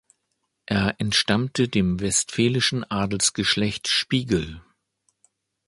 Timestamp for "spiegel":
3.87-4.63